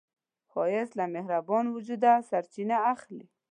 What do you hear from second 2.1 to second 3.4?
سرچینه اخلي